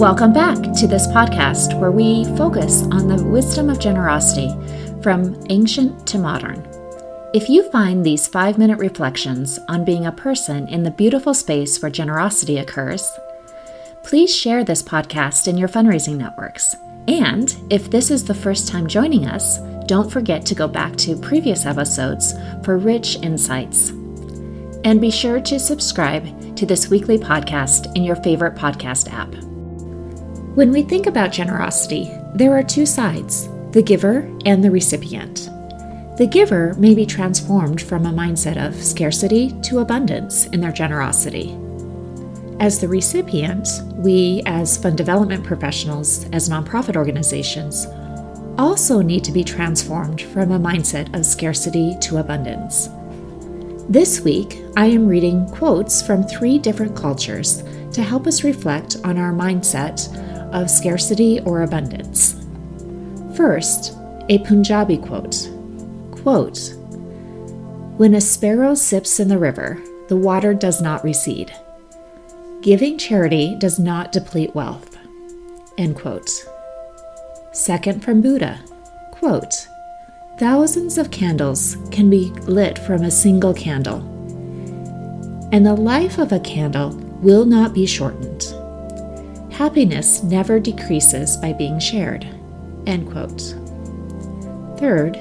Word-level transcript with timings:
Welcome 0.00 0.32
back 0.32 0.56
to 0.56 0.86
this 0.86 1.06
podcast 1.08 1.78
where 1.78 1.90
we 1.90 2.24
focus 2.34 2.84
on 2.84 3.06
the 3.06 3.22
wisdom 3.22 3.68
of 3.68 3.78
generosity 3.78 4.48
from 5.02 5.38
ancient 5.50 6.06
to 6.06 6.18
modern. 6.18 6.66
If 7.34 7.50
you 7.50 7.70
find 7.70 8.02
these 8.02 8.26
five 8.26 8.56
minute 8.56 8.78
reflections 8.78 9.58
on 9.68 9.84
being 9.84 10.06
a 10.06 10.12
person 10.12 10.68
in 10.68 10.84
the 10.84 10.90
beautiful 10.90 11.34
space 11.34 11.82
where 11.82 11.90
generosity 11.90 12.56
occurs, 12.56 13.12
please 14.02 14.34
share 14.34 14.64
this 14.64 14.82
podcast 14.82 15.46
in 15.46 15.58
your 15.58 15.68
fundraising 15.68 16.16
networks. 16.16 16.74
And 17.06 17.54
if 17.68 17.90
this 17.90 18.10
is 18.10 18.24
the 18.24 18.32
first 18.32 18.68
time 18.68 18.86
joining 18.86 19.26
us, 19.26 19.58
don't 19.84 20.10
forget 20.10 20.46
to 20.46 20.54
go 20.54 20.66
back 20.66 20.96
to 20.96 21.14
previous 21.14 21.66
episodes 21.66 22.32
for 22.64 22.78
rich 22.78 23.16
insights. 23.16 23.90
And 24.82 24.98
be 24.98 25.10
sure 25.10 25.42
to 25.42 25.60
subscribe 25.60 26.56
to 26.56 26.64
this 26.64 26.88
weekly 26.88 27.18
podcast 27.18 27.94
in 27.94 28.02
your 28.02 28.16
favorite 28.16 28.54
podcast 28.54 29.12
app. 29.12 29.49
When 30.54 30.72
we 30.72 30.82
think 30.82 31.06
about 31.06 31.30
generosity, 31.30 32.10
there 32.34 32.58
are 32.58 32.62
two 32.64 32.84
sides 32.84 33.48
the 33.70 33.82
giver 33.82 34.28
and 34.44 34.64
the 34.64 34.70
recipient. 34.70 35.48
The 36.18 36.28
giver 36.28 36.74
may 36.74 36.92
be 36.92 37.06
transformed 37.06 37.80
from 37.80 38.04
a 38.04 38.12
mindset 38.12 38.56
of 38.56 38.74
scarcity 38.74 39.52
to 39.62 39.78
abundance 39.78 40.46
in 40.46 40.60
their 40.60 40.72
generosity. 40.72 41.56
As 42.58 42.80
the 42.80 42.88
recipient, 42.88 43.68
we, 43.94 44.42
as 44.44 44.76
fund 44.76 44.96
development 44.96 45.44
professionals, 45.44 46.24
as 46.32 46.48
nonprofit 46.48 46.96
organizations, 46.96 47.86
also 48.58 49.02
need 49.02 49.22
to 49.22 49.32
be 49.32 49.44
transformed 49.44 50.20
from 50.20 50.50
a 50.50 50.58
mindset 50.58 51.16
of 51.16 51.24
scarcity 51.24 51.96
to 52.00 52.16
abundance. 52.16 52.88
This 53.88 54.20
week, 54.22 54.64
I 54.76 54.86
am 54.86 55.06
reading 55.06 55.48
quotes 55.50 56.02
from 56.02 56.24
three 56.24 56.58
different 56.58 56.96
cultures 56.96 57.62
to 57.92 58.02
help 58.02 58.26
us 58.26 58.42
reflect 58.42 58.96
on 59.04 59.16
our 59.16 59.32
mindset 59.32 60.08
of 60.52 60.70
scarcity 60.70 61.40
or 61.40 61.62
abundance. 61.62 62.44
First, 63.36 63.96
a 64.28 64.38
Punjabi 64.38 64.98
quote. 64.98 65.50
Quote, 66.12 66.74
When 67.96 68.14
a 68.14 68.20
sparrow 68.20 68.74
sips 68.74 69.20
in 69.20 69.28
the 69.28 69.38
river, 69.38 69.82
the 70.08 70.16
water 70.16 70.54
does 70.54 70.82
not 70.82 71.04
recede. 71.04 71.52
Giving 72.62 72.98
charity 72.98 73.56
does 73.58 73.78
not 73.78 74.12
deplete 74.12 74.54
wealth. 74.54 74.98
End 75.78 75.96
quote. 75.96 76.30
Second 77.52 78.04
from 78.04 78.20
Buddha, 78.20 78.60
quote, 79.12 79.66
Thousands 80.38 80.96
of 80.98 81.10
candles 81.10 81.76
can 81.90 82.08
be 82.08 82.30
lit 82.46 82.78
from 82.78 83.02
a 83.02 83.10
single 83.10 83.52
candle, 83.52 83.98
and 85.52 85.66
the 85.66 85.74
life 85.74 86.18
of 86.18 86.32
a 86.32 86.40
candle 86.40 86.90
will 87.20 87.44
not 87.44 87.74
be 87.74 87.86
shortened. 87.86 88.49
Happiness 89.60 90.22
never 90.22 90.58
decreases 90.58 91.36
by 91.36 91.52
being 91.52 91.78
shared. 91.78 92.26
End 92.86 93.10
quote. 93.10 93.42
Third, 94.78 95.16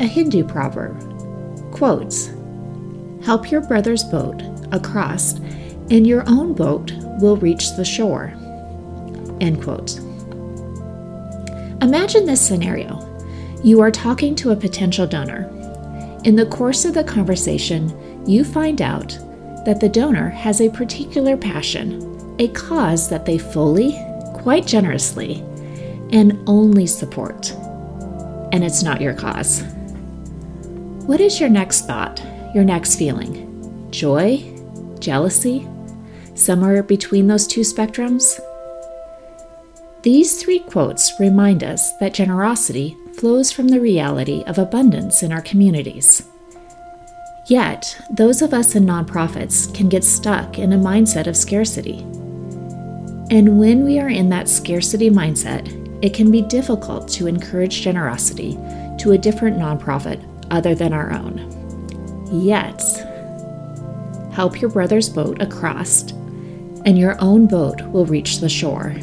a 0.00 0.04
Hindu 0.04 0.42
proverb. 0.48 1.00
Quotes 1.70 2.32
Help 3.24 3.52
your 3.52 3.60
brother's 3.60 4.02
boat 4.02 4.42
across 4.72 5.34
and 5.90 6.04
your 6.04 6.24
own 6.26 6.54
boat 6.54 6.90
will 7.20 7.36
reach 7.36 7.76
the 7.76 7.84
shore. 7.84 8.34
End 9.40 9.62
quote. 9.62 9.98
Imagine 11.80 12.26
this 12.26 12.44
scenario. 12.44 12.98
You 13.62 13.80
are 13.80 13.92
talking 13.92 14.34
to 14.34 14.50
a 14.50 14.56
potential 14.56 15.06
donor. 15.06 15.48
In 16.24 16.34
the 16.34 16.46
course 16.46 16.84
of 16.84 16.94
the 16.94 17.04
conversation, 17.04 18.26
you 18.26 18.42
find 18.42 18.82
out 18.82 19.10
that 19.64 19.78
the 19.78 19.88
donor 19.88 20.30
has 20.30 20.60
a 20.60 20.68
particular 20.68 21.36
passion, 21.36 22.14
a 22.38 22.48
cause 22.48 23.08
that 23.08 23.26
they 23.26 23.38
fully, 23.38 23.92
quite 24.34 24.66
generously, 24.66 25.42
and 26.10 26.38
only 26.46 26.86
support. 26.86 27.52
And 28.52 28.64
it's 28.64 28.82
not 28.82 29.00
your 29.00 29.14
cause. 29.14 29.62
What 31.06 31.20
is 31.20 31.40
your 31.40 31.48
next 31.48 31.86
thought, 31.86 32.22
your 32.54 32.64
next 32.64 32.96
feeling? 32.96 33.90
Joy? 33.90 34.42
Jealousy? 34.98 35.66
somewhere 36.34 36.82
between 36.82 37.26
those 37.26 37.46
two 37.46 37.60
spectrums? 37.60 38.40
These 40.02 40.42
three 40.42 40.58
quotes 40.58 41.18
remind 41.18 41.64
us 41.64 41.96
that 41.98 42.14
generosity 42.14 42.96
flows 43.14 43.50
from 43.50 43.68
the 43.68 43.80
reality 43.80 44.42
of 44.46 44.58
abundance 44.58 45.22
in 45.22 45.32
our 45.32 45.40
communities. 45.40 46.28
Yet, 47.46 47.96
those 48.10 48.42
of 48.42 48.52
us 48.52 48.74
in 48.74 48.84
nonprofits 48.84 49.72
can 49.74 49.88
get 49.88 50.04
stuck 50.04 50.58
in 50.58 50.72
a 50.72 50.78
mindset 50.78 51.26
of 51.26 51.36
scarcity. 51.36 52.04
And 53.30 53.58
when 53.58 53.84
we 53.84 53.98
are 53.98 54.08
in 54.08 54.28
that 54.30 54.48
scarcity 54.48 55.10
mindset, 55.10 55.80
it 56.02 56.14
can 56.14 56.30
be 56.30 56.42
difficult 56.42 57.08
to 57.10 57.26
encourage 57.26 57.82
generosity 57.82 58.58
to 58.98 59.12
a 59.12 59.18
different 59.18 59.56
nonprofit 59.56 60.22
other 60.50 60.74
than 60.74 60.92
our 60.92 61.12
own. 61.12 61.50
Yet, 62.30 62.82
help 64.32 64.60
your 64.60 64.70
brother's 64.70 65.08
boat 65.08 65.40
across 65.40 66.12
and 66.84 66.98
your 66.98 67.16
own 67.20 67.46
boat 67.46 67.80
will 67.88 68.06
reach 68.06 68.40
the 68.40 68.48
shore. 68.48 68.94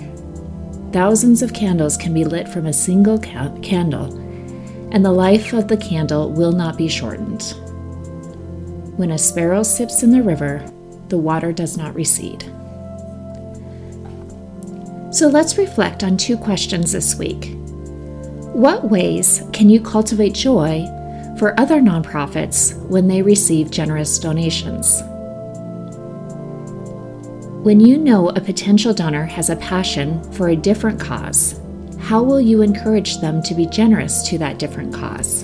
Thousands 0.92 1.42
of 1.42 1.54
candles 1.54 1.98
can 1.98 2.14
be 2.14 2.24
lit 2.24 2.48
from 2.48 2.66
a 2.66 2.74
single 2.74 3.18
ca- 3.18 3.56
candle, 3.62 4.14
and 4.92 5.04
the 5.04 5.12
life 5.12 5.54
of 5.54 5.68
the 5.68 5.78
candle 5.78 6.32
will 6.32 6.52
not 6.52 6.78
be 6.78 6.88
shortened. 6.88 7.42
When 8.98 9.12
a 9.12 9.18
sparrow 9.18 9.64
sips 9.64 10.04
in 10.04 10.12
the 10.12 10.22
river, 10.22 10.64
the 11.08 11.18
water 11.18 11.52
does 11.52 11.78
not 11.78 11.96
recede. 11.96 12.44
So 15.12 15.28
let's 15.28 15.58
reflect 15.58 16.06
on 16.06 16.16
two 16.16 16.38
questions 16.38 16.94
this 16.94 17.16
week. 17.16 17.54
What 18.54 18.90
ways 18.90 19.44
can 19.52 19.70
you 19.70 19.82
cultivate 19.82 20.34
joy 20.34 20.86
for 21.38 21.60
other 21.60 21.82
nonprofits 21.82 22.78
when 22.88 23.10
they 23.10 23.22
receive 23.22 23.72
generous 23.72 24.18
donations? 24.20 25.02
When 27.66 27.82
you 27.82 27.98
know 27.98 28.30
a 28.30 28.40
potential 28.40 28.94
donor 28.94 29.26
has 29.26 29.50
a 29.50 29.58
passion 29.58 30.24
for 30.32 30.48
a 30.48 30.56
different 30.56 30.98
cause, 30.98 31.60
how 32.00 32.24
will 32.24 32.40
you 32.40 32.62
encourage 32.62 33.20
them 33.20 33.44
to 33.44 33.54
be 33.54 33.66
generous 33.66 34.24
to 34.30 34.38
that 34.38 34.60
different 34.60 34.94
cause? 34.94 35.44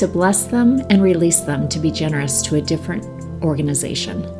To 0.00 0.10
bless 0.12 0.44
them 0.44 0.84
and 0.90 1.00
release 1.00 1.40
them 1.40 1.68
to 1.68 1.78
be 1.78 1.92
generous 1.92 2.42
to 2.42 2.56
a 2.56 2.60
different 2.60 3.04
organization. 3.40 4.39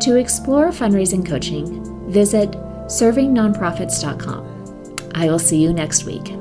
To 0.00 0.16
explore 0.16 0.68
fundraising 0.68 1.26
coaching, 1.26 2.10
visit 2.10 2.50
servingnonprofits.com. 2.86 5.10
I 5.14 5.26
will 5.26 5.38
see 5.38 5.62
you 5.62 5.74
next 5.74 6.04
week. 6.04 6.34